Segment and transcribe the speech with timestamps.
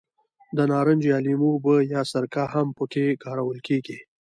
[0.57, 3.97] د نارنج یا لیمو اوبه یا سرکه هم په کې کارول کېږي.